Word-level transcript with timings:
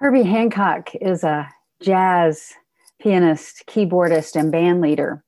Herbie 0.00 0.22
Hancock 0.22 0.94
is 1.00 1.24
a 1.24 1.48
jazz 1.82 2.52
pianist, 3.00 3.64
keyboardist, 3.66 4.36
and 4.36 4.52
band 4.52 4.80
leader. 4.80 5.24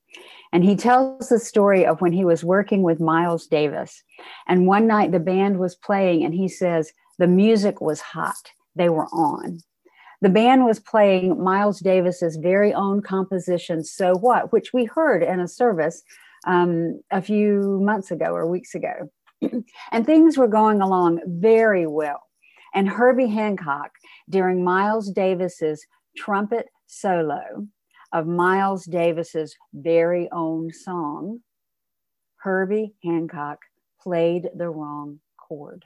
And 0.53 0.63
he 0.63 0.77
tells 0.77 1.29
the 1.29 1.41
story 1.41 1.85
of 1.85 2.01
when 2.01 2.13
he 2.13 2.25
was 2.25 2.45
working 2.45 2.85
with 2.85 3.01
Miles 3.01 3.49
Davis. 3.49 4.05
And 4.47 4.69
one 4.69 4.87
night 4.87 5.11
the 5.11 5.19
band 5.19 5.59
was 5.59 5.75
playing, 5.75 6.25
and 6.25 6.33
he 6.33 6.47
says, 6.47 6.93
the 7.19 7.27
music 7.27 7.81
was 7.81 8.01
hot. 8.01 8.53
They 8.77 8.89
were 8.89 9.07
on. 9.07 9.59
The 10.21 10.29
band 10.29 10.65
was 10.65 10.79
playing 10.79 11.43
Miles 11.43 11.81
Davis's 11.81 12.37
very 12.37 12.73
own 12.73 13.03
composition, 13.03 13.83
So 13.83 14.15
What, 14.15 14.53
which 14.53 14.73
we 14.73 14.85
heard 14.85 15.25
in 15.25 15.41
a 15.41 15.49
service 15.49 16.01
um, 16.47 17.01
a 17.11 17.21
few 17.21 17.81
months 17.83 18.13
ago 18.13 18.27
or 18.27 18.47
weeks 18.47 18.77
ago. 18.77 19.11
and 19.91 20.07
things 20.07 20.39
were 20.39 20.47
going 20.47 20.81
along 20.81 21.23
very 21.27 21.89
well. 21.89 22.23
And 22.75 22.89
Herbie 22.89 23.29
Hancock, 23.29 23.93
during 24.29 24.63
Miles 24.63 25.11
Davis's 25.11 25.87
trumpet 26.17 26.67
solo 26.87 27.67
of 28.13 28.27
Miles 28.27 28.85
Davis's 28.85 29.57
very 29.73 30.29
own 30.33 30.73
song, 30.73 31.41
Herbie 32.37 32.95
Hancock 33.05 33.59
played 34.01 34.49
the 34.55 34.69
wrong 34.69 35.21
chord. 35.37 35.85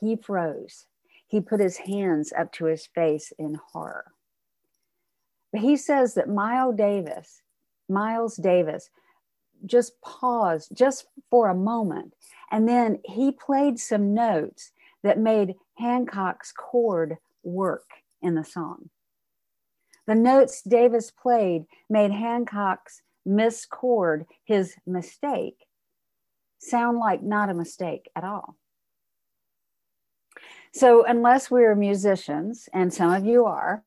He 0.00 0.16
froze. 0.16 0.86
He 1.26 1.40
put 1.40 1.60
his 1.60 1.78
hands 1.78 2.32
up 2.36 2.52
to 2.52 2.66
his 2.66 2.86
face 2.86 3.32
in 3.38 3.58
horror. 3.72 4.12
But 5.52 5.62
he 5.62 5.76
says 5.76 6.14
that 6.14 6.28
Miles 6.28 6.76
Davis, 6.76 7.42
Miles 7.88 8.36
Davis, 8.36 8.90
just 9.64 10.00
paused 10.00 10.70
just 10.74 11.06
for 11.30 11.48
a 11.48 11.54
moment. 11.54 12.14
And 12.50 12.68
then 12.68 13.00
he 13.04 13.32
played 13.32 13.78
some 13.78 14.14
notes 14.14 14.72
that 15.02 15.18
made 15.18 15.54
Hancock's 15.78 16.52
chord 16.52 17.16
work 17.42 17.88
in 18.20 18.34
the 18.34 18.44
song. 18.44 18.90
The 20.06 20.14
notes 20.14 20.62
Davis 20.62 21.10
played 21.10 21.64
made 21.88 22.10
Hancock's 22.10 23.02
miss 23.24 23.66
chord, 23.66 24.26
his 24.44 24.74
mistake, 24.86 25.66
sound 26.58 26.98
like 26.98 27.22
not 27.22 27.50
a 27.50 27.54
mistake 27.54 28.10
at 28.16 28.24
all. 28.24 28.56
So, 30.74 31.04
unless 31.04 31.50
we're 31.50 31.74
musicians, 31.74 32.68
and 32.72 32.92
some 32.92 33.12
of 33.12 33.26
you 33.26 33.44
are, 33.44 33.84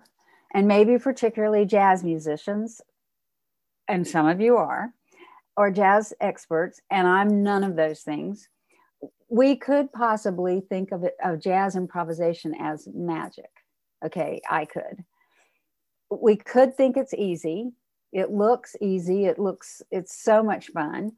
and 0.53 0.67
maybe 0.67 0.99
particularly 0.99 1.65
jazz 1.65 2.03
musicians, 2.03 2.79
and 3.87 4.07
some 4.07 4.27
of 4.27 4.39
you 4.39 4.57
are, 4.57 4.93
or 5.57 5.71
jazz 5.71 6.13
experts, 6.21 6.79
and 6.89 7.07
I'm 7.07 7.43
none 7.43 7.63
of 7.63 7.75
those 7.75 8.01
things, 8.01 8.49
we 9.29 9.55
could 9.55 9.91
possibly 9.91 10.61
think 10.61 10.91
of 10.91 11.03
it 11.03 11.15
of 11.23 11.39
jazz 11.39 11.75
improvisation 11.75 12.53
as 12.59 12.87
magic. 12.93 13.49
Okay, 14.05 14.41
I 14.49 14.65
could. 14.65 15.03
We 16.09 16.35
could 16.35 16.77
think 16.77 16.97
it's 16.97 17.13
easy. 17.13 17.71
It 18.11 18.31
looks 18.31 18.75
easy. 18.81 19.25
It 19.25 19.39
looks 19.39 19.81
it's 19.91 20.15
so 20.21 20.43
much 20.43 20.67
fun. 20.67 21.13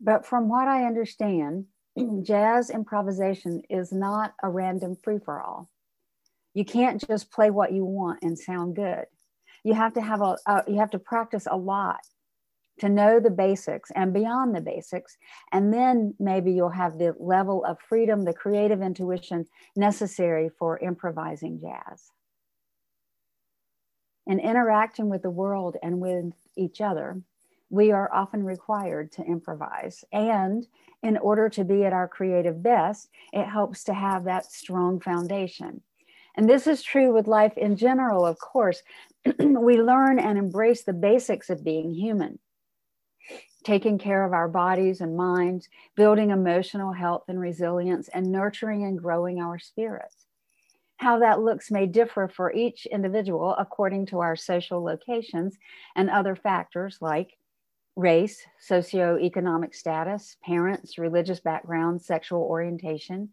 But 0.00 0.26
from 0.26 0.48
what 0.48 0.68
I 0.68 0.84
understand, 0.84 1.66
jazz 2.22 2.70
improvisation 2.70 3.62
is 3.70 3.92
not 3.92 4.34
a 4.42 4.48
random 4.48 4.96
free 5.02 5.18
for 5.18 5.40
all. 5.40 5.70
You 6.54 6.64
can't 6.64 7.04
just 7.06 7.30
play 7.30 7.50
what 7.50 7.72
you 7.72 7.84
want 7.84 8.20
and 8.22 8.38
sound 8.38 8.76
good. 8.76 9.04
You 9.64 9.74
have 9.74 9.94
to 9.94 10.00
have 10.00 10.22
a, 10.22 10.36
a 10.46 10.64
you 10.66 10.78
have 10.78 10.90
to 10.90 10.98
practice 10.98 11.46
a 11.48 11.56
lot 11.56 12.00
to 12.78 12.88
know 12.88 13.20
the 13.20 13.30
basics 13.30 13.90
and 13.94 14.12
beyond 14.12 14.54
the 14.54 14.60
basics. 14.60 15.16
And 15.52 15.72
then 15.72 16.14
maybe 16.18 16.52
you'll 16.52 16.68
have 16.70 16.98
the 16.98 17.14
level 17.18 17.64
of 17.64 17.78
freedom, 17.80 18.24
the 18.24 18.32
creative 18.32 18.82
intuition 18.82 19.46
necessary 19.76 20.50
for 20.58 20.78
improvising 20.78 21.60
jazz. 21.60 22.10
In 24.26 24.40
interacting 24.40 25.08
with 25.08 25.22
the 25.22 25.30
world 25.30 25.76
and 25.82 26.00
with 26.00 26.34
each 26.56 26.80
other, 26.80 27.22
we 27.70 27.92
are 27.92 28.12
often 28.12 28.44
required 28.44 29.12
to 29.12 29.22
improvise. 29.22 30.04
And 30.12 30.66
in 31.02 31.16
order 31.18 31.48
to 31.50 31.64
be 31.64 31.84
at 31.84 31.92
our 31.92 32.08
creative 32.08 32.62
best, 32.62 33.10
it 33.32 33.46
helps 33.46 33.84
to 33.84 33.94
have 33.94 34.24
that 34.24 34.50
strong 34.50 35.00
foundation. 35.00 35.82
And 36.36 36.48
this 36.48 36.66
is 36.66 36.82
true 36.82 37.12
with 37.12 37.26
life 37.26 37.56
in 37.56 37.76
general, 37.76 38.24
of 38.24 38.38
course. 38.38 38.82
we 39.38 39.80
learn 39.80 40.18
and 40.18 40.38
embrace 40.38 40.84
the 40.84 40.92
basics 40.92 41.50
of 41.50 41.64
being 41.64 41.92
human 41.92 42.38
taking 43.64 43.98
care 43.98 44.24
of 44.24 44.32
our 44.32 44.48
bodies 44.48 45.00
and 45.00 45.16
minds, 45.16 45.68
building 45.96 46.30
emotional 46.30 46.92
health 46.92 47.24
and 47.28 47.40
resilience, 47.40 48.08
and 48.08 48.30
nurturing 48.30 48.84
and 48.84 48.98
growing 48.98 49.40
our 49.40 49.58
spirits. 49.58 50.26
How 50.98 51.18
that 51.20 51.42
looks 51.42 51.70
may 51.70 51.86
differ 51.86 52.28
for 52.28 52.52
each 52.52 52.86
individual 52.86 53.54
according 53.56 54.06
to 54.06 54.20
our 54.20 54.36
social 54.36 54.82
locations 54.82 55.56
and 55.94 56.10
other 56.10 56.34
factors 56.34 56.98
like 57.00 57.38
race, 57.94 58.42
socioeconomic 58.68 59.74
status, 59.74 60.36
parents, 60.44 60.98
religious 60.98 61.40
background, 61.40 62.00
sexual 62.00 62.42
orientation, 62.42 63.30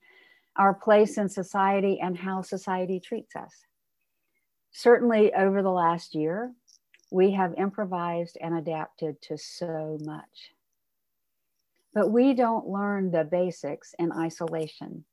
our 0.57 0.73
place 0.73 1.17
in 1.17 1.29
society, 1.29 1.99
and 1.99 2.17
how 2.17 2.41
society 2.41 2.99
treats 2.99 3.35
us. 3.35 3.65
Certainly, 4.71 5.33
over 5.33 5.61
the 5.61 5.71
last 5.71 6.15
year, 6.15 6.51
we 7.15 7.31
have 7.31 7.53
improvised 7.57 8.37
and 8.41 8.57
adapted 8.57 9.21
to 9.21 9.37
so 9.37 9.97
much. 10.03 10.51
But 11.93 12.11
we 12.11 12.33
don't 12.33 12.67
learn 12.67 13.09
the 13.09 13.23
basics 13.23 13.95
in 13.97 14.11
isolation. 14.11 15.05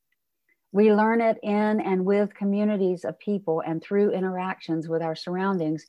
We 0.72 0.92
learn 0.92 1.20
it 1.20 1.38
in 1.44 1.78
and 1.80 2.04
with 2.04 2.34
communities 2.34 3.04
of 3.04 3.20
people 3.20 3.62
and 3.64 3.80
through 3.80 4.10
interactions 4.10 4.88
with 4.88 5.00
our 5.00 5.14
surroundings, 5.14 5.86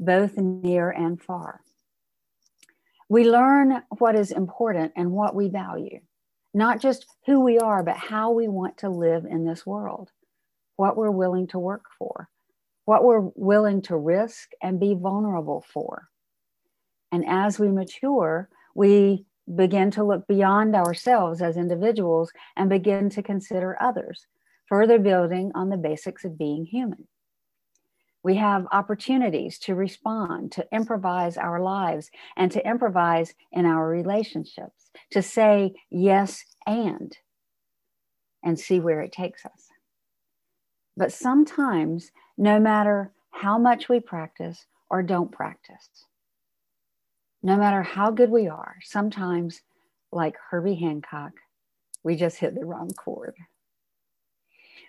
both 0.00 0.38
near 0.38 0.88
and 0.88 1.20
far. 1.20 1.60
We 3.10 3.28
learn 3.28 3.82
what 3.98 4.14
is 4.14 4.30
important 4.30 4.94
and 4.96 5.10
what 5.10 5.34
we 5.34 5.50
value, 5.50 6.00
not 6.54 6.80
just 6.80 7.04
who 7.26 7.40
we 7.40 7.58
are, 7.58 7.82
but 7.82 7.98
how 7.98 8.30
we 8.30 8.48
want 8.48 8.78
to 8.78 8.88
live 8.88 9.26
in 9.26 9.44
this 9.44 9.66
world, 9.66 10.12
what 10.76 10.96
we're 10.96 11.10
willing 11.10 11.46
to 11.48 11.58
work 11.58 11.84
for, 11.98 12.30
what 12.84 13.04
we're 13.04 13.28
willing 13.34 13.82
to 13.82 13.96
risk 13.96 14.50
and 14.62 14.80
be 14.80 14.94
vulnerable 14.94 15.64
for. 15.72 16.08
And 17.10 17.24
as 17.26 17.58
we 17.58 17.68
mature, 17.68 18.48
we 18.74 19.26
begin 19.54 19.90
to 19.92 20.04
look 20.04 20.26
beyond 20.26 20.74
ourselves 20.74 21.42
as 21.42 21.56
individuals 21.56 22.32
and 22.56 22.70
begin 22.70 23.10
to 23.10 23.22
consider 23.22 23.76
others, 23.80 24.26
further 24.66 24.98
building 24.98 25.52
on 25.54 25.68
the 25.68 25.76
basics 25.76 26.24
of 26.24 26.38
being 26.38 26.64
human. 26.64 27.06
We 28.24 28.36
have 28.36 28.66
opportunities 28.70 29.58
to 29.60 29.74
respond, 29.74 30.52
to 30.52 30.66
improvise 30.72 31.36
our 31.36 31.60
lives, 31.60 32.08
and 32.36 32.52
to 32.52 32.66
improvise 32.66 33.34
in 33.50 33.66
our 33.66 33.86
relationships, 33.88 34.90
to 35.10 35.22
say 35.22 35.74
yes 35.90 36.44
and, 36.64 37.16
and 38.44 38.58
see 38.58 38.78
where 38.78 39.00
it 39.00 39.10
takes 39.10 39.44
us. 39.44 39.71
But 40.96 41.12
sometimes 41.12 42.10
no 42.36 42.58
matter 42.58 43.12
how 43.30 43.58
much 43.58 43.88
we 43.88 44.00
practice 44.00 44.66
or 44.90 45.02
don't 45.02 45.32
practice. 45.32 45.88
No 47.42 47.56
matter 47.56 47.82
how 47.82 48.10
good 48.10 48.30
we 48.30 48.46
are, 48.46 48.76
sometimes, 48.82 49.62
like 50.12 50.36
Herbie 50.50 50.76
Hancock, 50.76 51.32
we 52.04 52.14
just 52.14 52.38
hit 52.38 52.54
the 52.54 52.64
wrong 52.64 52.90
chord. 52.90 53.34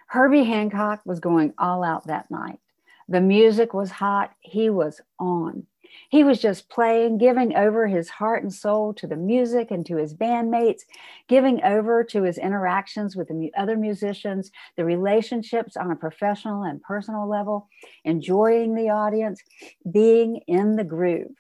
Herbie 0.08 0.44
Hancock 0.44 1.02
was 1.06 1.20
going 1.20 1.54
all 1.58 1.84
out 1.84 2.08
that 2.08 2.30
night. 2.30 2.60
The 3.08 3.22
music 3.22 3.74
was 3.74 3.92
hot, 3.92 4.34
he 4.40 4.70
was 4.70 5.02
on. 5.20 5.68
He 6.10 6.24
was 6.24 6.40
just 6.40 6.70
playing, 6.70 7.18
giving 7.18 7.56
over 7.56 7.88
his 7.88 8.10
heart 8.10 8.44
and 8.44 8.54
soul 8.54 8.94
to 8.96 9.08
the 9.08 9.16
music 9.16 9.72
and 9.72 9.86
to 9.86 9.98
his 9.98 10.14
bandmates, 10.14 10.82
giving 11.28 11.64
over 11.64 12.04
to 12.06 12.24
his 12.24 12.38
interactions 12.38 13.16
with 13.16 13.28
the 13.28 13.52
other 13.56 13.78
musicians, 13.78 14.52
the 14.76 14.86
relationships 14.86 15.78
on 15.78 15.92
a 15.92 15.96
professional 15.96 16.64
and 16.64 16.82
personal 16.82 17.28
level, 17.28 17.68
enjoying 18.04 18.76
the 18.76 18.90
audience, 18.90 19.42
being 19.90 20.38
in 20.48 20.76
the 20.76 20.84
groove. 20.84 21.36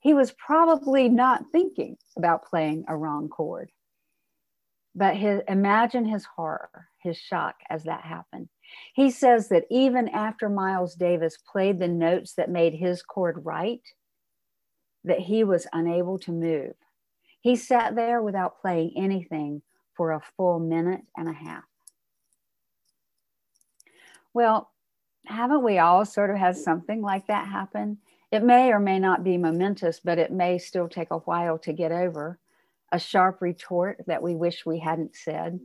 He 0.00 0.14
was 0.14 0.32
probably 0.32 1.08
not 1.08 1.44
thinking 1.52 1.98
about 2.16 2.46
playing 2.46 2.84
a 2.88 2.96
wrong 2.96 3.28
chord. 3.28 3.70
But 4.94 5.16
his, 5.16 5.42
imagine 5.46 6.04
his 6.04 6.24
horror, 6.24 6.88
his 7.02 7.16
shock 7.16 7.56
as 7.68 7.84
that 7.84 8.02
happened. 8.02 8.48
He 8.94 9.10
says 9.10 9.48
that 9.48 9.64
even 9.70 10.08
after 10.08 10.48
Miles 10.48 10.94
Davis 10.94 11.36
played 11.36 11.78
the 11.78 11.88
notes 11.88 12.34
that 12.34 12.50
made 12.50 12.74
his 12.74 13.02
chord 13.02 13.44
right, 13.44 13.82
that 15.04 15.20
he 15.20 15.44
was 15.44 15.66
unable 15.72 16.18
to 16.20 16.32
move. 16.32 16.74
He 17.40 17.56
sat 17.56 17.94
there 17.94 18.20
without 18.20 18.60
playing 18.60 18.92
anything 18.96 19.62
for 19.94 20.12
a 20.12 20.20
full 20.36 20.58
minute 20.58 21.02
and 21.16 21.28
a 21.28 21.32
half. 21.32 21.64
Well, 24.32 24.70
haven't 25.26 25.62
we 25.62 25.78
all 25.78 26.04
sort 26.04 26.30
of 26.30 26.36
had 26.36 26.56
something 26.56 27.02
like 27.02 27.26
that 27.26 27.48
happen? 27.48 27.98
It 28.30 28.42
may 28.42 28.72
or 28.72 28.78
may 28.78 28.98
not 28.98 29.24
be 29.24 29.36
momentous, 29.36 30.00
but 30.00 30.18
it 30.18 30.30
may 30.30 30.58
still 30.58 30.88
take 30.88 31.10
a 31.10 31.18
while 31.18 31.58
to 31.58 31.72
get 31.72 31.92
over. 31.92 32.38
A 32.92 32.98
sharp 32.98 33.40
retort 33.40 34.04
that 34.06 34.22
we 34.22 34.34
wish 34.34 34.66
we 34.66 34.78
hadn't 34.78 35.14
said, 35.14 35.60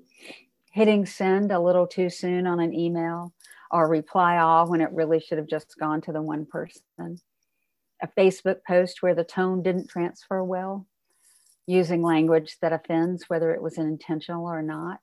hitting 0.75 1.05
send 1.05 1.53
a 1.53 1.59
little 1.59 1.87
too 1.87 2.09
soon 2.09 2.45
on 2.45 2.59
an 2.59 2.73
email, 2.73 3.33
or 3.71 3.87
reply 3.87 4.37
all 4.37 4.69
when 4.69 4.81
it 4.81 4.91
really 4.91 5.21
should 5.21 5.37
have 5.37 5.47
just 5.47 5.73
gone 5.79 6.01
to 6.01 6.11
the 6.11 6.21
one 6.21 6.45
person, 6.45 7.17
a 8.03 8.07
Facebook 8.17 8.57
post 8.67 9.01
where 9.01 9.15
the 9.15 9.23
tone 9.23 9.63
didn't 9.63 9.87
transfer 9.87 10.43
well, 10.43 10.85
using 11.65 12.03
language 12.03 12.57
that 12.61 12.73
offends, 12.73 13.29
whether 13.29 13.53
it 13.53 13.61
was 13.61 13.77
intentional 13.77 14.45
or 14.45 14.61
not, 14.61 14.99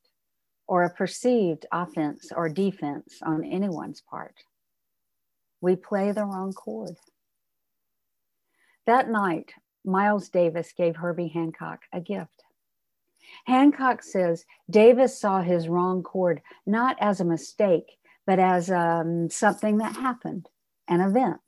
or 0.68 0.82
a 0.82 0.94
perceived 0.94 1.64
offense 1.72 2.30
or 2.36 2.50
defense 2.50 3.20
on 3.22 3.42
anyone's 3.42 4.02
part. 4.02 4.34
We 5.62 5.74
play 5.74 6.12
the 6.12 6.26
wrong 6.26 6.52
chord. 6.52 6.96
That 8.84 9.08
night, 9.08 9.54
Miles 9.86 10.28
Davis 10.28 10.74
gave 10.76 10.96
Herbie 10.96 11.28
Hancock 11.28 11.80
a 11.94 12.00
gift. 12.00 12.42
Hancock 13.46 14.02
says 14.02 14.44
Davis 14.70 15.18
saw 15.18 15.42
his 15.42 15.68
wrong 15.68 16.02
chord 16.02 16.40
not 16.66 16.96
as 17.00 17.20
a 17.20 17.24
mistake, 17.24 17.98
but 18.26 18.38
as 18.38 18.70
um, 18.70 19.28
something 19.30 19.78
that 19.78 19.96
happened, 19.96 20.48
an 20.88 21.00
event. 21.00 21.40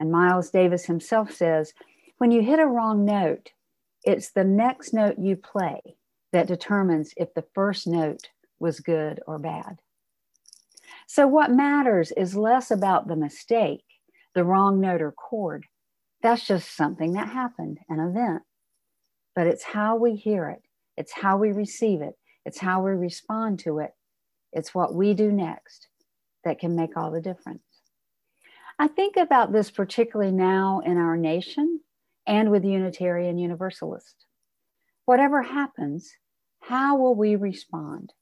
And 0.00 0.12
Miles 0.12 0.50
Davis 0.50 0.86
himself 0.86 1.32
says 1.32 1.72
when 2.18 2.30
you 2.30 2.42
hit 2.42 2.58
a 2.58 2.66
wrong 2.66 3.04
note, 3.04 3.50
it's 4.04 4.30
the 4.30 4.44
next 4.44 4.92
note 4.92 5.16
you 5.18 5.36
play 5.36 5.80
that 6.32 6.46
determines 6.46 7.12
if 7.16 7.32
the 7.34 7.44
first 7.54 7.86
note 7.86 8.28
was 8.58 8.80
good 8.80 9.20
or 9.26 9.38
bad. 9.38 9.80
So, 11.06 11.26
what 11.26 11.50
matters 11.50 12.12
is 12.12 12.36
less 12.36 12.70
about 12.70 13.08
the 13.08 13.16
mistake, 13.16 13.84
the 14.34 14.44
wrong 14.44 14.80
note 14.80 15.00
or 15.00 15.12
chord. 15.12 15.66
That's 16.22 16.46
just 16.46 16.76
something 16.76 17.12
that 17.12 17.28
happened, 17.28 17.78
an 17.88 18.00
event. 18.00 18.42
But 19.34 19.46
it's 19.46 19.64
how 19.64 19.96
we 19.96 20.16
hear 20.16 20.48
it, 20.48 20.62
it's 20.96 21.12
how 21.12 21.36
we 21.36 21.52
receive 21.52 22.00
it, 22.00 22.14
it's 22.44 22.58
how 22.58 22.82
we 22.82 22.90
respond 22.92 23.60
to 23.60 23.78
it, 23.78 23.92
it's 24.52 24.74
what 24.74 24.94
we 24.94 25.14
do 25.14 25.30
next 25.30 25.88
that 26.44 26.58
can 26.58 26.74
make 26.74 26.96
all 26.96 27.10
the 27.10 27.20
difference. 27.20 27.62
I 28.78 28.88
think 28.88 29.16
about 29.16 29.52
this 29.52 29.70
particularly 29.70 30.32
now 30.32 30.80
in 30.84 30.96
our 30.96 31.16
nation 31.16 31.80
and 32.26 32.50
with 32.50 32.64
Unitarian 32.64 33.38
Universalists. 33.38 34.26
Whatever 35.04 35.42
happens, 35.42 36.12
how 36.60 36.96
will 36.96 37.14
we 37.14 37.34
respond? 37.34 38.12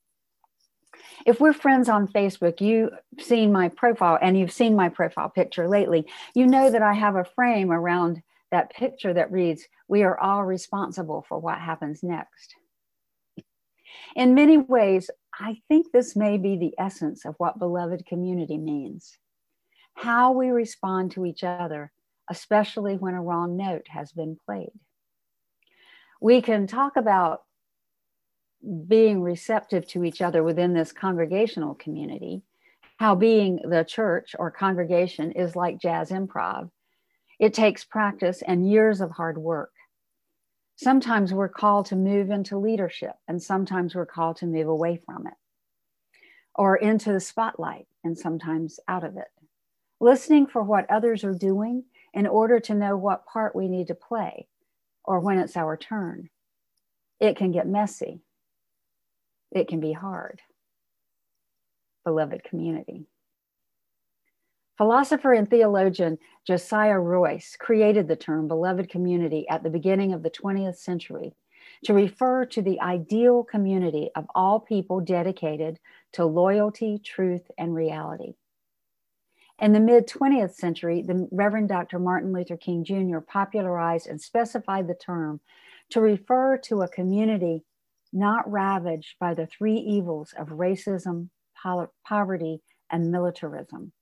If 1.26 1.40
we're 1.40 1.52
friends 1.52 1.88
on 1.88 2.08
Facebook, 2.08 2.60
you've 2.60 2.92
seen 3.18 3.52
my 3.52 3.68
profile 3.68 4.18
and 4.22 4.38
you've 4.38 4.52
seen 4.52 4.76
my 4.76 4.88
profile 4.88 5.28
picture 5.28 5.68
lately, 5.68 6.06
you 6.34 6.46
know 6.46 6.70
that 6.70 6.82
I 6.82 6.94
have 6.94 7.16
a 7.16 7.24
frame 7.24 7.70
around 7.70 8.22
that 8.50 8.70
picture 8.70 9.12
that 9.14 9.32
reads, 9.32 9.64
We 9.88 10.02
are 10.02 10.18
all 10.18 10.44
responsible 10.44 11.24
for 11.28 11.38
what 11.38 11.58
happens 11.58 12.02
next. 12.02 12.54
In 14.14 14.34
many 14.34 14.58
ways, 14.58 15.10
I 15.38 15.58
think 15.68 15.88
this 15.92 16.16
may 16.16 16.38
be 16.38 16.56
the 16.56 16.74
essence 16.78 17.24
of 17.24 17.34
what 17.38 17.58
beloved 17.58 18.06
community 18.06 18.58
means. 18.58 19.18
How 19.94 20.32
we 20.32 20.48
respond 20.48 21.12
to 21.12 21.24
each 21.24 21.44
other 21.44 21.92
especially 22.28 22.96
when 22.96 23.14
a 23.14 23.22
wrong 23.22 23.56
note 23.56 23.86
has 23.88 24.12
been 24.12 24.38
played. 24.46 24.72
We 26.20 26.40
can 26.42 26.66
talk 26.66 26.96
about 26.96 27.42
being 28.86 29.22
receptive 29.22 29.86
to 29.88 30.04
each 30.04 30.20
other 30.20 30.42
within 30.42 30.72
this 30.72 30.92
congregational 30.92 31.74
community, 31.74 32.42
how 32.98 33.14
being 33.14 33.60
the 33.68 33.84
church 33.84 34.34
or 34.38 34.50
congregation 34.50 35.32
is 35.32 35.54
like 35.54 35.80
jazz 35.80 36.10
improv. 36.10 36.70
It 37.38 37.54
takes 37.54 37.84
practice 37.84 38.42
and 38.42 38.68
years 38.68 39.00
of 39.00 39.10
hard 39.10 39.38
work. 39.38 39.72
Sometimes 40.76 41.32
we're 41.32 41.48
called 41.48 41.86
to 41.86 41.96
move 41.96 42.30
into 42.30 42.58
leadership, 42.58 43.14
and 43.28 43.42
sometimes 43.42 43.94
we're 43.94 44.06
called 44.06 44.36
to 44.38 44.46
move 44.46 44.68
away 44.68 45.00
from 45.04 45.26
it 45.26 45.34
or 46.54 46.76
into 46.76 47.12
the 47.12 47.20
spotlight, 47.20 47.86
and 48.02 48.16
sometimes 48.16 48.80
out 48.88 49.04
of 49.04 49.16
it. 49.16 49.28
Listening 50.00 50.46
for 50.46 50.62
what 50.62 50.90
others 50.90 51.22
are 51.22 51.34
doing 51.34 51.84
in 52.14 52.26
order 52.26 52.60
to 52.60 52.74
know 52.74 52.96
what 52.96 53.26
part 53.26 53.54
we 53.54 53.68
need 53.68 53.88
to 53.88 53.94
play 53.94 54.48
or 55.04 55.20
when 55.20 55.38
it's 55.38 55.56
our 55.56 55.76
turn. 55.76 56.30
It 57.20 57.36
can 57.36 57.52
get 57.52 57.66
messy. 57.66 58.20
It 59.52 59.68
can 59.68 59.80
be 59.80 59.92
hard. 59.92 60.40
Beloved 62.04 62.44
community. 62.44 63.06
Philosopher 64.78 65.32
and 65.32 65.48
theologian 65.48 66.18
Josiah 66.46 66.98
Royce 66.98 67.56
created 67.58 68.08
the 68.08 68.16
term 68.16 68.46
beloved 68.46 68.90
community 68.90 69.48
at 69.48 69.62
the 69.62 69.70
beginning 69.70 70.12
of 70.12 70.22
the 70.22 70.30
20th 70.30 70.76
century 70.76 71.32
to 71.84 71.94
refer 71.94 72.44
to 72.46 72.60
the 72.60 72.80
ideal 72.80 73.42
community 73.42 74.10
of 74.14 74.26
all 74.34 74.60
people 74.60 75.00
dedicated 75.00 75.78
to 76.12 76.26
loyalty, 76.26 76.98
truth, 77.02 77.50
and 77.56 77.74
reality. 77.74 78.34
In 79.58 79.72
the 79.72 79.80
mid 79.80 80.06
20th 80.06 80.54
century, 80.54 81.00
the 81.00 81.26
Reverend 81.32 81.70
Dr. 81.70 81.98
Martin 81.98 82.32
Luther 82.32 82.58
King 82.58 82.84
Jr. 82.84 83.20
popularized 83.20 84.06
and 84.06 84.20
specified 84.20 84.86
the 84.86 84.94
term 84.94 85.40
to 85.90 86.02
refer 86.02 86.58
to 86.58 86.82
a 86.82 86.88
community 86.88 87.64
not 88.12 88.50
ravaged 88.50 89.16
by 89.18 89.32
the 89.32 89.46
three 89.46 89.76
evils 89.76 90.34
of 90.38 90.48
racism, 90.48 91.30
poverty, 92.04 92.60
and 92.90 93.10
militarism. 93.10 93.92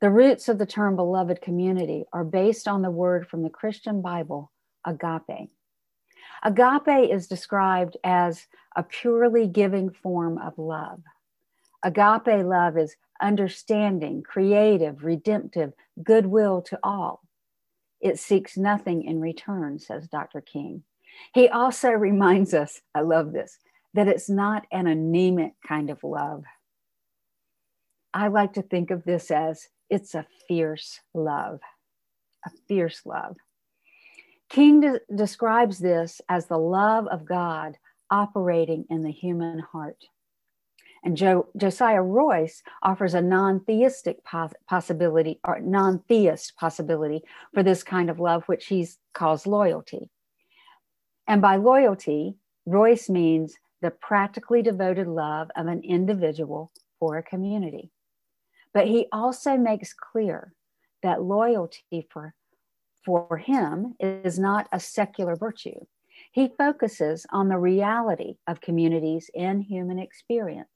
The 0.00 0.10
roots 0.10 0.48
of 0.48 0.58
the 0.58 0.66
term 0.66 0.96
beloved 0.96 1.40
community 1.40 2.04
are 2.12 2.24
based 2.24 2.68
on 2.68 2.82
the 2.82 2.90
word 2.90 3.26
from 3.28 3.42
the 3.42 3.50
Christian 3.50 4.02
Bible, 4.02 4.52
agape. 4.84 5.50
Agape 6.42 7.10
is 7.10 7.26
described 7.26 7.96
as 8.04 8.46
a 8.76 8.82
purely 8.82 9.46
giving 9.46 9.90
form 9.90 10.36
of 10.38 10.58
love. 10.58 11.00
Agape 11.82 12.44
love 12.44 12.76
is 12.76 12.96
understanding, 13.22 14.22
creative, 14.22 15.02
redemptive, 15.02 15.72
goodwill 16.02 16.60
to 16.62 16.78
all. 16.82 17.22
It 18.00 18.18
seeks 18.18 18.58
nothing 18.58 19.02
in 19.02 19.20
return, 19.20 19.78
says 19.78 20.08
Dr. 20.08 20.42
King. 20.42 20.82
He 21.32 21.48
also 21.48 21.90
reminds 21.92 22.52
us, 22.52 22.82
I 22.94 23.00
love 23.00 23.32
this, 23.32 23.58
that 23.94 24.08
it's 24.08 24.28
not 24.28 24.66
an 24.70 24.86
anemic 24.86 25.54
kind 25.66 25.88
of 25.88 26.04
love. 26.04 26.44
I 28.12 28.28
like 28.28 28.54
to 28.54 28.62
think 28.62 28.90
of 28.90 29.04
this 29.04 29.30
as 29.30 29.68
it's 29.90 30.14
a 30.14 30.26
fierce 30.48 31.00
love, 31.14 31.60
a 32.44 32.50
fierce 32.68 33.02
love. 33.04 33.36
King 34.48 34.80
de- 34.80 35.00
describes 35.14 35.78
this 35.78 36.20
as 36.28 36.46
the 36.46 36.58
love 36.58 37.06
of 37.08 37.24
God 37.24 37.76
operating 38.10 38.84
in 38.90 39.02
the 39.02 39.10
human 39.10 39.58
heart. 39.58 40.04
And 41.04 41.16
jo- 41.16 41.48
Josiah 41.56 42.02
Royce 42.02 42.62
offers 42.82 43.14
a 43.14 43.22
non-theistic 43.22 44.24
pos- 44.24 44.54
possibility 44.68 45.38
or 45.46 45.60
non-theist 45.60 46.56
possibility 46.56 47.22
for 47.54 47.62
this 47.62 47.82
kind 47.82 48.10
of 48.10 48.18
love, 48.18 48.44
which 48.46 48.66
he 48.66 48.88
calls 49.14 49.46
loyalty. 49.46 50.10
And 51.28 51.42
by 51.42 51.56
loyalty, 51.56 52.36
Royce 52.66 53.08
means 53.08 53.56
the 53.82 53.90
practically 53.90 54.62
devoted 54.62 55.06
love 55.06 55.48
of 55.56 55.66
an 55.66 55.82
individual 55.84 56.72
for 56.98 57.18
a 57.18 57.22
community. 57.22 57.92
But 58.76 58.88
he 58.88 59.06
also 59.10 59.56
makes 59.56 59.94
clear 59.94 60.52
that 61.02 61.22
loyalty 61.22 62.06
for, 62.10 62.34
for 63.06 63.38
him 63.38 63.94
is 63.98 64.38
not 64.38 64.68
a 64.70 64.78
secular 64.78 65.34
virtue. 65.34 65.86
He 66.30 66.52
focuses 66.58 67.24
on 67.32 67.48
the 67.48 67.56
reality 67.58 68.34
of 68.46 68.60
communities 68.60 69.30
in 69.32 69.62
human 69.62 69.98
experience 69.98 70.68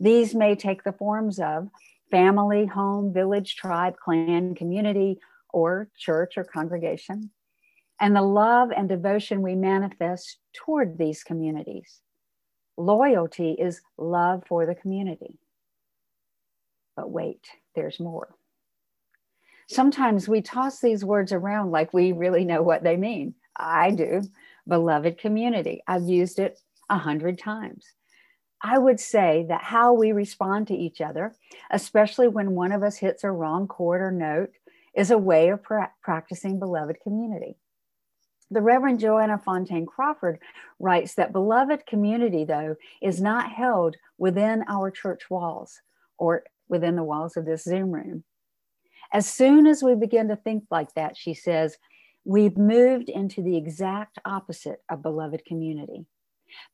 these 0.00 0.34
may 0.34 0.56
take 0.56 0.82
the 0.82 0.92
forms 0.92 1.38
of 1.38 1.68
family, 2.10 2.66
home, 2.66 3.12
village, 3.12 3.54
tribe, 3.54 3.94
clan, 3.96 4.56
community, 4.56 5.20
or 5.50 5.90
church 5.96 6.34
or 6.36 6.42
congregation, 6.42 7.30
and 8.00 8.16
the 8.16 8.22
love 8.22 8.70
and 8.76 8.88
devotion 8.88 9.42
we 9.42 9.54
manifest 9.54 10.38
toward 10.54 10.98
these 10.98 11.22
communities. 11.22 12.00
Loyalty 12.76 13.52
is 13.52 13.80
love 13.96 14.42
for 14.48 14.66
the 14.66 14.74
community. 14.74 15.38
But 16.98 17.12
wait, 17.12 17.46
there's 17.76 18.00
more. 18.00 18.34
Sometimes 19.68 20.28
we 20.28 20.42
toss 20.42 20.80
these 20.80 21.04
words 21.04 21.30
around 21.30 21.70
like 21.70 21.94
we 21.94 22.10
really 22.10 22.44
know 22.44 22.60
what 22.60 22.82
they 22.82 22.96
mean. 22.96 23.36
I 23.54 23.92
do. 23.92 24.22
Beloved 24.66 25.16
community. 25.16 25.80
I've 25.86 26.08
used 26.08 26.40
it 26.40 26.58
a 26.90 26.98
hundred 26.98 27.38
times. 27.38 27.86
I 28.60 28.78
would 28.78 28.98
say 28.98 29.46
that 29.48 29.62
how 29.62 29.92
we 29.92 30.10
respond 30.10 30.66
to 30.66 30.74
each 30.74 31.00
other, 31.00 31.36
especially 31.70 32.26
when 32.26 32.56
one 32.56 32.72
of 32.72 32.82
us 32.82 32.96
hits 32.96 33.22
a 33.22 33.30
wrong 33.30 33.68
chord 33.68 34.02
or 34.02 34.10
note, 34.10 34.50
is 34.92 35.12
a 35.12 35.18
way 35.18 35.50
of 35.50 35.62
pra- 35.62 35.92
practicing 36.02 36.58
beloved 36.58 36.96
community. 37.04 37.54
The 38.50 38.60
Reverend 38.60 38.98
Joanna 38.98 39.38
Fontaine 39.38 39.86
Crawford 39.86 40.40
writes 40.80 41.14
that 41.14 41.32
beloved 41.32 41.86
community, 41.86 42.44
though, 42.44 42.74
is 43.00 43.20
not 43.20 43.52
held 43.52 43.94
within 44.18 44.64
our 44.66 44.90
church 44.90 45.30
walls 45.30 45.80
or 46.18 46.42
within 46.68 46.96
the 46.96 47.04
walls 47.04 47.36
of 47.36 47.44
this 47.44 47.64
Zoom 47.64 47.90
room. 47.92 48.24
As 49.12 49.28
soon 49.28 49.66
as 49.66 49.82
we 49.82 49.94
begin 49.94 50.28
to 50.28 50.36
think 50.36 50.64
like 50.70 50.92
that, 50.94 51.16
she 51.16 51.34
says, 51.34 51.76
we've 52.24 52.58
moved 52.58 53.08
into 53.08 53.42
the 53.42 53.56
exact 53.56 54.18
opposite 54.24 54.82
of 54.90 55.02
beloved 55.02 55.44
community. 55.46 56.04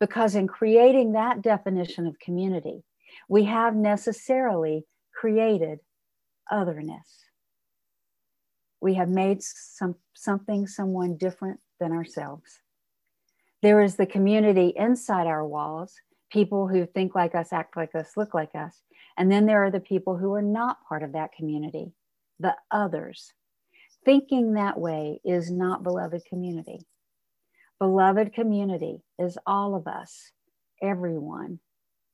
Because 0.01 0.35
in 0.35 0.47
creating 0.47 1.13
that 1.13 1.43
definition 1.43 2.07
of 2.07 2.19
community, 2.19 2.83
we 3.29 3.45
have 3.45 3.75
necessarily 3.75 4.85
created 5.15 5.79
otherness. 6.51 7.25
We 8.81 8.95
have 8.95 9.09
made 9.09 9.43
some, 9.43 9.95
something, 10.15 10.67
someone 10.67 11.17
different 11.17 11.61
than 11.81 11.93
ourselves. 11.93 12.61
There 13.63 13.81
is 13.81 13.97
the 13.97 14.07
community 14.07 14.73
inside 14.77 15.27
our 15.27 15.47
walls, 15.47 15.95
people 16.35 16.69
who 16.69 16.85
think 16.85 17.15
like 17.15 17.37
us, 17.37 17.53
act 17.53 17.79
like 17.79 17.95
us, 17.95 18.17
look 18.17 18.35
like 18.35 18.55
us. 18.57 18.83
And 19.17 19.33
then 19.33 19.47
there 19.47 19.65
are 19.65 19.71
the 19.71 19.81
people 19.81 20.19
who 20.19 20.35
are 20.35 20.43
not 20.43 20.85
part 20.89 21.05
of 21.05 21.13
that 21.13 21.33
community, 21.33 21.93
the 22.41 22.57
others. 22.73 23.33
Thinking 24.05 24.55
that 24.55 24.79
way 24.79 25.21
is 25.25 25.53
not 25.53 25.85
beloved 25.85 26.23
community. 26.29 26.81
Beloved 27.79 28.35
community 28.35 29.03
is 29.19 29.39
all 29.47 29.77
of 29.77 29.87
us, 29.87 30.33
everyone, 30.83 31.61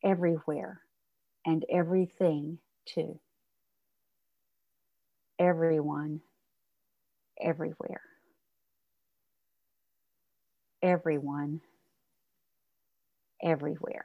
everywhere, 0.04 0.82
and 1.46 1.64
everything 1.72 2.58
too. 2.86 3.18
Everyone, 5.38 6.20
everywhere. 7.42 8.02
Everyone, 10.82 11.60
everywhere. 13.42 14.02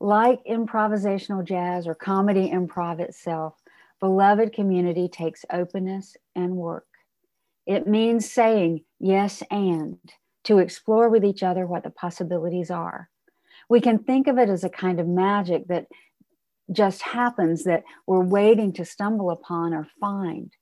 Like 0.00 0.44
improvisational 0.44 1.44
jazz 1.44 1.86
or 1.86 1.94
comedy 1.94 2.50
improv 2.50 3.00
itself, 3.00 3.54
beloved 4.00 4.52
community 4.52 5.08
takes 5.08 5.44
openness 5.52 6.16
and 6.36 6.56
work. 6.56 6.86
It 7.66 7.86
means 7.86 8.30
saying 8.30 8.84
yes 9.00 9.42
and 9.50 9.98
to 10.44 10.58
explore 10.58 11.08
with 11.08 11.24
each 11.24 11.42
other 11.42 11.66
what 11.66 11.82
the 11.82 11.90
possibilities 11.90 12.70
are. 12.70 13.10
We 13.68 13.80
can 13.80 13.98
think 13.98 14.28
of 14.28 14.38
it 14.38 14.48
as 14.48 14.64
a 14.64 14.70
kind 14.70 15.00
of 15.00 15.06
magic 15.06 15.68
that 15.68 15.86
just 16.72 17.02
happens 17.02 17.64
that 17.64 17.84
we're 18.06 18.24
waiting 18.24 18.72
to 18.74 18.84
stumble 18.84 19.30
upon 19.30 19.74
or 19.74 19.86
find. 20.00 20.52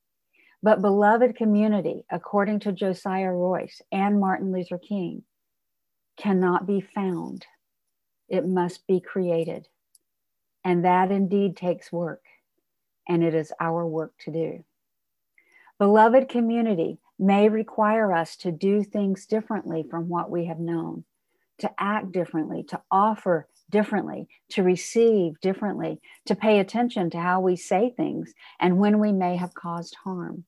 But 0.63 0.81
beloved 0.81 1.37
community, 1.37 2.05
according 2.11 2.61
to 2.61 2.73
Josiah 2.73 3.31
Royce 3.31 3.81
and 3.93 4.19
Martin 4.19 4.51
Luther 4.51 4.79
King, 4.79 5.23
cannot 6.17 6.67
be 6.67 6.81
found. 6.81 7.47
It 8.29 8.47
must 8.47 8.87
be 8.87 9.01
created. 9.01 9.69
And 10.65 10.85
that 10.85 11.13
indeed 11.13 11.57
takes 11.57 11.93
work, 11.93 12.23
and 13.09 13.23
it 13.23 13.35
is 13.35 13.53
our 13.61 13.87
work 13.87 14.15
to 14.21 14.33
do. 14.33 14.65
Beloved 15.79 16.29
community 16.29 16.99
may 17.19 17.49
require 17.49 18.13
us 18.13 18.37
to 18.37 18.51
do 18.51 18.83
things 18.83 19.27
differently 19.27 19.85
from 19.89 20.09
what 20.09 20.31
we 20.31 20.47
have 20.47 20.59
known, 20.59 21.05
to 21.59 21.71
act 21.79 22.13
differently, 22.13 22.63
to 22.65 22.81
offer 22.91 23.49
differently, 23.71 24.29
to 24.51 24.63
receive 24.63 25.41
differently, 25.41 26.01
to 26.25 26.35
pay 26.35 26.59
attention 26.59 27.11
to 27.11 27.21
how 27.21 27.41
we 27.41 27.57
say 27.57 27.93
things 27.97 28.33
and 28.61 28.79
when 28.79 28.99
we 28.99 29.13
may 29.13 29.37
have 29.37 29.55
caused 29.55 29.97
harm. 30.05 30.45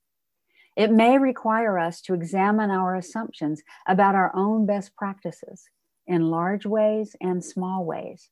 It 0.79 0.93
may 0.93 1.19
require 1.19 1.79
us 1.79 2.01
to 2.03 2.15
examine 2.15 2.71
our 2.71 2.95
assumptions 2.95 3.63
about 3.87 4.15
our 4.15 4.35
own 4.35 4.65
best 4.65 4.95
practices 4.97 5.69
in 6.07 6.31
large 6.31 6.65
ways 6.65 7.17
and 7.21 7.45
small 7.45 7.85
ways. 7.85 8.31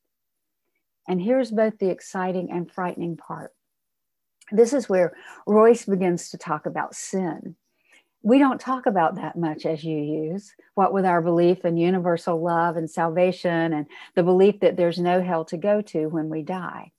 And 1.07 1.21
here's 1.21 1.51
both 1.51 1.77
the 1.77 1.89
exciting 1.89 2.49
and 2.49 2.71
frightening 2.71 3.17
part. 3.17 3.53
This 4.51 4.71
is 4.71 4.87
where 4.87 5.13
Royce 5.45 5.85
begins 5.85 6.29
to 6.29 6.37
talk 6.37 6.65
about 6.65 6.95
sin 6.95 7.57
we 8.23 8.39
don't 8.39 8.59
talk 8.59 8.85
about 8.87 9.15
that 9.15 9.37
much 9.37 9.65
as 9.65 9.83
UUs 9.83 10.49
what 10.75 10.91
with 10.91 11.05
our 11.05 11.21
belief 11.21 11.63
in 11.63 11.77
universal 11.77 12.41
love 12.41 12.75
and 12.75 12.89
salvation 12.89 13.73
and 13.73 13.85
the 14.15 14.23
belief 14.23 14.59
that 14.59 14.75
there's 14.75 14.99
no 14.99 15.21
hell 15.21 15.45
to 15.45 15.57
go 15.57 15.81
to 15.81 16.07
when 16.07 16.27
we 16.27 16.41
die 16.41 16.91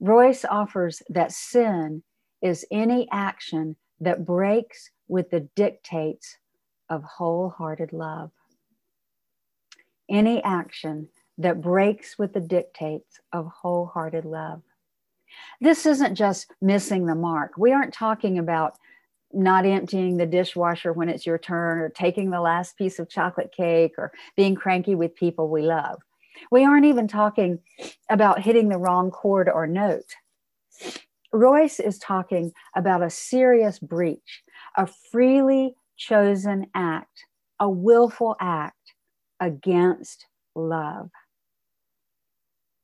royce 0.00 0.44
offers 0.44 1.02
that 1.08 1.30
sin 1.30 2.02
is 2.42 2.66
any 2.70 3.06
action 3.12 3.76
that 4.00 4.24
breaks 4.24 4.90
with 5.08 5.30
the 5.30 5.40
dictates 5.54 6.36
of 6.88 7.02
wholehearted 7.02 7.92
love 7.92 8.30
any 10.10 10.42
action 10.44 11.08
that 11.38 11.60
breaks 11.60 12.18
with 12.18 12.32
the 12.32 12.40
dictates 12.40 13.18
of 13.32 13.46
wholehearted 13.46 14.24
love 14.24 14.62
this 15.60 15.86
isn't 15.86 16.14
just 16.14 16.52
missing 16.60 17.06
the 17.06 17.14
mark 17.14 17.52
we 17.56 17.72
aren't 17.72 17.94
talking 17.94 18.38
about 18.38 18.76
not 19.34 19.66
emptying 19.66 20.16
the 20.16 20.26
dishwasher 20.26 20.92
when 20.92 21.08
it's 21.08 21.26
your 21.26 21.38
turn, 21.38 21.78
or 21.78 21.88
taking 21.88 22.30
the 22.30 22.40
last 22.40 22.78
piece 22.78 22.98
of 22.98 23.08
chocolate 23.08 23.52
cake, 23.54 23.94
or 23.98 24.12
being 24.36 24.54
cranky 24.54 24.94
with 24.94 25.14
people 25.14 25.48
we 25.48 25.62
love. 25.62 26.00
We 26.50 26.64
aren't 26.64 26.86
even 26.86 27.08
talking 27.08 27.60
about 28.08 28.40
hitting 28.40 28.68
the 28.68 28.78
wrong 28.78 29.10
chord 29.10 29.48
or 29.48 29.66
note. 29.66 30.14
Royce 31.34 31.80
is 31.80 31.98
talking 31.98 32.52
about 32.76 33.02
a 33.02 33.10
serious 33.10 33.78
breach, 33.78 34.42
a 34.76 34.88
freely 35.10 35.74
chosen 35.96 36.66
act, 36.74 37.24
a 37.60 37.68
willful 37.68 38.36
act 38.40 38.94
against 39.40 40.26
love, 40.54 41.10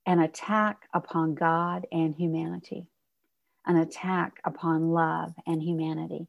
an 0.07 0.19
attack 0.19 0.88
upon 0.92 1.35
God 1.35 1.87
and 1.92 2.14
humanity, 2.14 2.88
an 3.66 3.76
attack 3.76 4.40
upon 4.45 4.90
love 4.90 5.33
and 5.47 5.62
humanity 5.62 6.26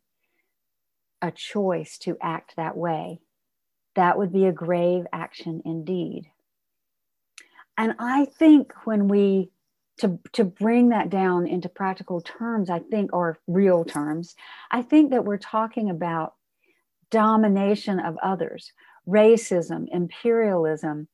a 1.21 1.31
choice 1.31 1.97
to 1.99 2.17
act 2.21 2.55
that 2.57 2.75
way, 2.75 3.19
that 3.95 4.17
would 4.17 4.33
be 4.33 4.45
a 4.45 4.51
grave 4.51 5.05
action 5.13 5.61
indeed. 5.65 6.31
And 7.77 7.93
I 7.99 8.25
think 8.25 8.73
when 8.85 9.07
we 9.07 9.49
to, 9.99 10.19
to 10.33 10.43
bring 10.43 10.89
that 10.89 11.09
down 11.09 11.47
into 11.47 11.69
practical 11.69 12.21
terms, 12.21 12.69
I 12.69 12.79
think, 12.79 13.13
or 13.13 13.39
real 13.47 13.85
terms, 13.85 14.35
I 14.71 14.81
think 14.81 15.11
that 15.11 15.25
we're 15.25 15.37
talking 15.37 15.89
about 15.89 16.33
domination 17.11 17.99
of 17.99 18.17
others, 18.23 18.71
racism, 19.07 19.87
imperialism, 19.91 21.07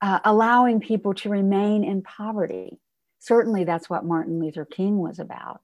uh, 0.00 0.18
allowing 0.24 0.80
people 0.80 1.14
to 1.14 1.28
remain 1.28 1.84
in 1.84 2.02
poverty. 2.02 2.78
Certainly, 3.20 3.64
that's 3.64 3.88
what 3.88 4.04
Martin 4.04 4.40
Luther 4.40 4.64
King 4.64 4.98
was 4.98 5.18
about 5.18 5.60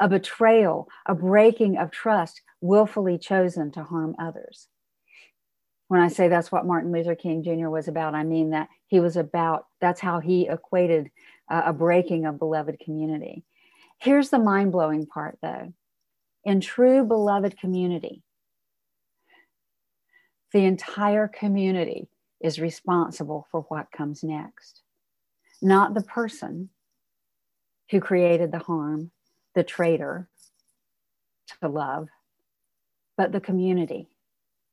a 0.00 0.08
betrayal, 0.08 0.88
a 1.06 1.14
breaking 1.14 1.76
of 1.76 1.90
trust, 1.90 2.42
willfully 2.60 3.18
chosen 3.18 3.70
to 3.72 3.82
harm 3.82 4.14
others. 4.18 4.68
When 5.88 6.00
I 6.00 6.08
say 6.08 6.28
that's 6.28 6.52
what 6.52 6.66
Martin 6.66 6.92
Luther 6.92 7.14
King 7.14 7.42
Jr. 7.42 7.68
was 7.68 7.88
about, 7.88 8.14
I 8.14 8.22
mean 8.22 8.50
that 8.50 8.68
he 8.86 9.00
was 9.00 9.16
about, 9.16 9.66
that's 9.80 10.00
how 10.00 10.20
he 10.20 10.46
equated 10.48 11.10
uh, 11.50 11.62
a 11.66 11.72
breaking 11.72 12.26
of 12.26 12.38
beloved 12.38 12.78
community. 12.78 13.42
Here's 13.98 14.28
the 14.30 14.38
mind 14.38 14.70
blowing 14.72 15.06
part 15.06 15.38
though. 15.42 15.72
In 16.44 16.60
true 16.60 17.04
beloved 17.04 17.58
community, 17.58 18.22
the 20.52 20.64
entire 20.64 21.28
community 21.28 22.08
is 22.40 22.60
responsible 22.60 23.46
for 23.50 23.62
what 23.62 23.90
comes 23.90 24.22
next, 24.22 24.82
not 25.60 25.94
the 25.94 26.02
person 26.02 26.68
who 27.90 28.00
created 28.00 28.52
the 28.52 28.58
harm, 28.58 29.10
the 29.54 29.64
traitor 29.64 30.28
to 31.60 31.68
love, 31.68 32.08
but 33.16 33.32
the 33.32 33.40
community. 33.40 34.08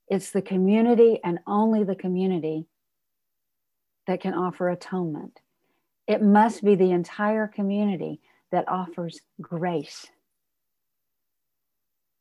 It's 0.07 0.31
the 0.31 0.41
community 0.41 1.19
and 1.23 1.39
only 1.47 1.83
the 1.83 1.95
community 1.95 2.67
that 4.07 4.21
can 4.21 4.33
offer 4.33 4.69
atonement. 4.69 5.39
It 6.07 6.21
must 6.21 6.63
be 6.63 6.75
the 6.75 6.91
entire 6.91 7.47
community 7.47 8.21
that 8.51 8.67
offers 8.67 9.21
grace 9.41 10.05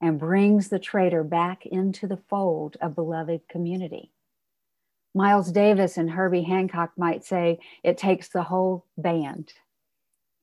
and 0.00 0.18
brings 0.18 0.68
the 0.68 0.78
traitor 0.78 1.22
back 1.22 1.66
into 1.66 2.06
the 2.06 2.20
fold 2.28 2.76
of 2.80 2.94
beloved 2.94 3.42
community. 3.48 4.10
Miles 5.14 5.52
Davis 5.52 5.96
and 5.96 6.10
Herbie 6.10 6.42
Hancock 6.42 6.92
might 6.96 7.24
say 7.24 7.58
it 7.82 7.98
takes 7.98 8.28
the 8.28 8.42
whole 8.42 8.86
band 8.98 9.52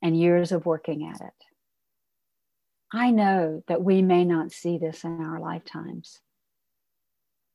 and 0.01 0.17
years 0.17 0.51
of 0.51 0.65
working 0.65 1.05
at 1.05 1.21
it. 1.21 1.33
I 2.93 3.11
know 3.11 3.63
that 3.67 3.83
we 3.83 4.01
may 4.01 4.23
not 4.25 4.51
see 4.51 4.77
this 4.77 5.03
in 5.03 5.21
our 5.21 5.39
lifetimes, 5.39 6.21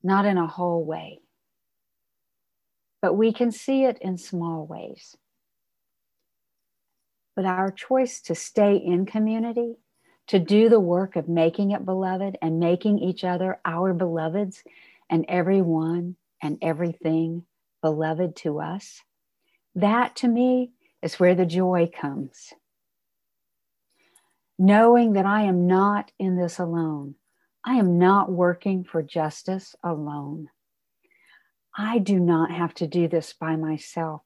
not 0.02 0.24
in 0.24 0.38
a 0.38 0.46
whole 0.46 0.84
way, 0.84 1.20
but 3.02 3.14
we 3.14 3.32
can 3.32 3.50
see 3.50 3.84
it 3.84 3.98
in 4.00 4.18
small 4.18 4.66
ways. 4.66 5.16
But 7.34 7.44
our 7.44 7.70
choice 7.70 8.20
to 8.22 8.34
stay 8.34 8.76
in 8.76 9.06
community, 9.06 9.76
to 10.28 10.38
do 10.38 10.68
the 10.68 10.80
work 10.80 11.16
of 11.16 11.28
making 11.28 11.70
it 11.70 11.84
beloved 11.84 12.38
and 12.40 12.58
making 12.58 12.98
each 12.98 13.24
other 13.24 13.60
our 13.64 13.92
beloveds 13.92 14.64
and 15.10 15.24
everyone 15.28 16.16
and 16.42 16.58
everything 16.62 17.44
beloved 17.82 18.36
to 18.36 18.60
us, 18.60 19.02
that 19.74 20.16
to 20.16 20.28
me 20.28 20.72
is 21.02 21.20
where 21.20 21.34
the 21.34 21.46
joy 21.46 21.88
comes 21.94 22.52
knowing 24.58 25.12
that 25.14 25.26
I 25.26 25.42
am 25.42 25.66
not 25.66 26.12
in 26.18 26.36
this 26.36 26.58
alone. 26.58 27.14
I 27.68 27.74
am 27.74 27.98
not 27.98 28.30
working 28.30 28.84
for 28.84 29.02
justice 29.02 29.74
alone. 29.82 30.50
I 31.76 31.98
do 31.98 32.20
not 32.20 32.52
have 32.52 32.72
to 32.74 32.86
do 32.86 33.08
this 33.08 33.32
by 33.32 33.56
myself, 33.56 34.22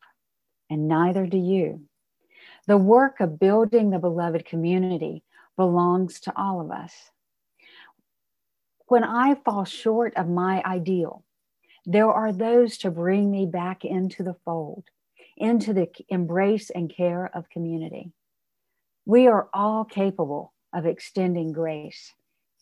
and 0.69 0.87
neither 0.87 1.27
do 1.27 1.39
you. 1.39 1.81
The 2.67 2.77
work 2.77 3.19
of 3.19 3.41
building 3.41 3.89
the 3.89 3.99
beloved 3.99 4.45
community 4.45 5.25
belongs 5.57 6.21
to 6.21 6.33
all 6.37 6.61
of 6.61 6.71
us. 6.71 6.93
When 8.89 9.05
I 9.05 9.37
fall 9.37 9.65
short 9.65 10.15
of 10.17 10.29
my 10.29 10.63
ideal, 10.63 11.25
there 11.87 12.13
are 12.13 12.33
those 12.33 12.77
to 12.79 12.91
bring 12.91 13.31
me 13.31 13.47
back 13.47 13.87
into 13.87 14.23
the 14.23 14.37
fold, 14.45 14.85
into 15.39 15.73
the 15.73 15.89
embrace 16.11 16.69
and 16.69 16.95
care 16.95 17.31
of 17.35 17.49
community. 17.49 18.13
We 19.07 19.29
are 19.29 19.49
all 19.55 19.87
capable 19.87 20.53
of 20.75 20.85
extending 20.85 21.53
grace, 21.53 22.13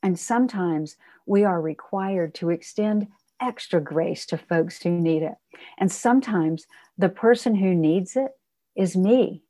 and 0.02 0.18
sometimes 0.18 0.96
we 1.26 1.44
are 1.44 1.60
required 1.60 2.34
to 2.36 2.50
extend 2.50 3.08
extra 3.40 3.80
grace 3.80 4.26
to 4.26 4.38
folks 4.38 4.82
who 4.82 4.90
need 4.90 5.22
it. 5.22 5.34
And 5.78 5.90
sometimes 5.90 6.66
the 6.96 7.08
person 7.08 7.54
who 7.54 7.74
needs 7.74 8.16
it 8.16 8.32
is 8.76 8.96
me, 8.96 9.42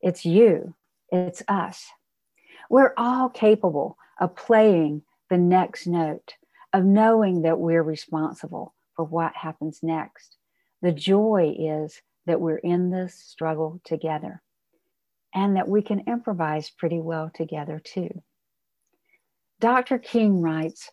it's 0.00 0.24
you, 0.24 0.74
it's 1.10 1.42
us. 1.48 1.86
We're 2.70 2.94
all 2.96 3.28
capable 3.28 3.96
of 4.20 4.36
playing 4.36 5.02
the 5.30 5.38
next 5.38 5.86
note, 5.86 6.34
of 6.72 6.84
knowing 6.84 7.42
that 7.42 7.58
we're 7.58 7.82
responsible 7.82 8.74
for 8.96 9.04
what 9.04 9.34
happens 9.34 9.80
next. 9.82 10.36
The 10.82 10.92
joy 10.92 11.54
is 11.58 12.00
that 12.26 12.40
we're 12.40 12.56
in 12.56 12.90
this 12.90 13.14
struggle 13.14 13.80
together 13.84 14.42
and 15.34 15.56
that 15.56 15.68
we 15.68 15.82
can 15.82 16.00
improvise 16.06 16.70
pretty 16.70 17.00
well 17.00 17.30
together 17.34 17.80
too. 17.82 18.22
Dr. 19.60 19.98
King 19.98 20.40
writes, 20.40 20.90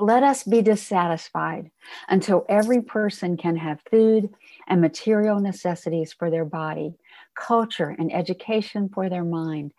let 0.00 0.22
us 0.22 0.44
be 0.44 0.62
dissatisfied 0.62 1.70
until 2.08 2.46
every 2.48 2.80
person 2.80 3.36
can 3.36 3.56
have 3.56 3.82
food 3.90 4.30
and 4.66 4.80
material 4.80 5.40
necessities 5.40 6.12
for 6.12 6.30
their 6.30 6.46
body, 6.46 6.94
culture 7.34 7.94
and 7.98 8.10
education 8.12 8.88
for 8.88 9.10
their 9.10 9.24
mind, 9.24 9.72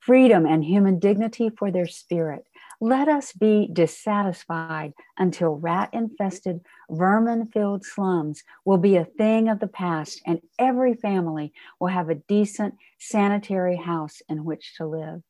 freedom 0.00 0.46
and 0.46 0.64
human 0.64 0.98
dignity 0.98 1.48
for 1.48 1.70
their 1.70 1.86
spirit. 1.86 2.44
Let 2.80 3.08
us 3.08 3.32
be 3.32 3.68
dissatisfied 3.72 4.92
until 5.16 5.56
rat 5.56 5.90
infested, 5.92 6.60
vermin 6.90 7.46
filled 7.46 7.84
slums 7.84 8.42
will 8.64 8.78
be 8.78 8.96
a 8.96 9.04
thing 9.04 9.48
of 9.48 9.60
the 9.60 9.68
past 9.68 10.20
and 10.26 10.40
every 10.58 10.94
family 10.94 11.52
will 11.78 11.88
have 11.88 12.10
a 12.10 12.16
decent, 12.16 12.74
sanitary 12.98 13.76
house 13.76 14.22
in 14.28 14.44
which 14.44 14.74
to 14.76 14.86
live. 14.86 15.22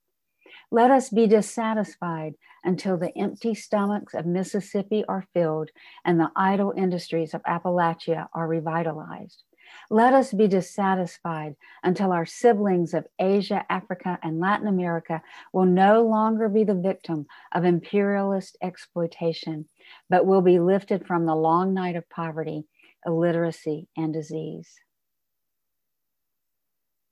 Let 0.70 0.90
us 0.90 1.11
be 1.11 1.26
dissatisfied 1.26 2.35
until 2.64 2.96
the 2.96 3.16
empty 3.16 3.54
stomachs 3.54 4.14
of 4.14 4.26
Mississippi 4.26 5.04
are 5.08 5.26
filled 5.32 5.70
and 6.04 6.18
the 6.18 6.32
idle 6.35 6.73
industries 6.76 7.35
of 7.35 7.42
Appalachia 7.44 8.28
are 8.35 8.49
revitalized. 8.49 9.44
Let 9.90 10.12
us 10.12 10.32
be 10.32 10.49
dissatisfied 10.49 11.54
until 11.82 12.12
our 12.12 12.26
siblings 12.26 12.94
of 12.94 13.06
Asia, 13.18 13.64
Africa, 13.70 14.18
and 14.23 14.40
Latin 14.40 14.66
America 14.66 15.23
will 15.52 15.64
no 15.64 16.02
longer 16.02 16.49
be 16.49 16.64
the 16.64 16.75
victim 16.75 17.26
of 17.52 17.64
imperialist 17.64 18.56
exploitation, 18.62 19.68
but 20.11 20.26
will 20.26 20.42
be 20.42 20.58
lifted 20.58 21.06
from 21.06 21.26
the 21.26 21.37
long 21.37 21.75
night 21.75 21.94
of 21.94 22.08
poverty, 22.08 22.64
illiteracy, 23.04 23.88
and 23.96 24.12
disease. 24.12 24.75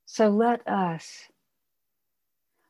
So 0.06 0.28
let 0.28 0.66
us 0.66 1.24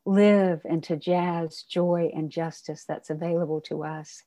live 0.06 0.60
into 0.64 0.96
jazz, 0.96 1.62
joy, 1.62 2.10
and 2.14 2.30
justice 2.30 2.84
that's 2.86 3.10
available 3.10 3.60
to 3.62 3.84
us. 3.84 4.22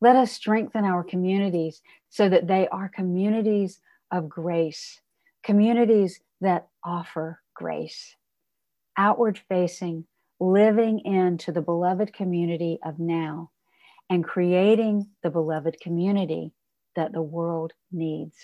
Let 0.00 0.16
us 0.16 0.32
strengthen 0.32 0.84
our 0.84 1.04
communities 1.04 1.82
so 2.08 2.28
that 2.28 2.46
they 2.46 2.66
are 2.68 2.88
communities 2.88 3.80
of 4.10 4.28
grace, 4.28 5.00
communities 5.42 6.20
that 6.40 6.68
offer 6.82 7.42
grace, 7.54 8.16
outward 8.96 9.38
facing, 9.48 10.06
living 10.38 11.00
into 11.00 11.52
the 11.52 11.60
beloved 11.60 12.14
community 12.14 12.78
of 12.82 12.98
now, 12.98 13.50
and 14.08 14.24
creating 14.24 15.06
the 15.22 15.30
beloved 15.30 15.78
community 15.80 16.52
that 16.96 17.12
the 17.12 17.22
world 17.22 17.74
needs. 17.92 18.36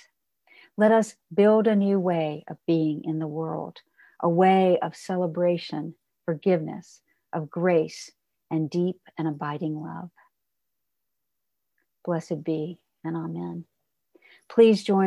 Let 0.77 0.93
us 0.93 1.17
build 1.33 1.67
a 1.67 1.75
new 1.75 1.99
way 1.99 2.45
of 2.49 2.59
being 2.67 3.03
in 3.05 3.19
the 3.19 3.27
world, 3.27 3.79
a 4.21 4.29
way 4.29 4.79
of 4.81 4.95
celebration 4.95 5.95
forgiveness, 6.27 7.01
of 7.33 7.49
grace, 7.49 8.11
and 8.51 8.69
deep 8.69 9.01
and 9.17 9.27
abiding 9.27 9.81
love. 9.81 10.11
Blessed 12.05 12.45
be 12.45 12.79
and 13.05 13.17
amen. 13.17 13.65
Please 14.51 14.85
join. 14.85 15.05